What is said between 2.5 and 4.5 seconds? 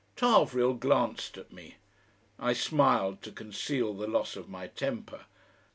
smiled to conceal the loss of